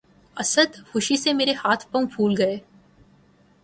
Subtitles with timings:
[0.37, 0.71] اسد!
[0.89, 2.55] خوشی سے مرے ہاتھ پاؤں پُھول گئے